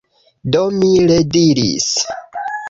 Do 0.55 0.61
mi 0.77 0.89
rediris 1.11 1.91